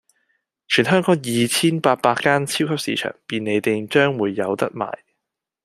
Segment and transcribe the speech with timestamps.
[0.67, 4.91] 全香港二千八百間超級市場、便利店將會有得賣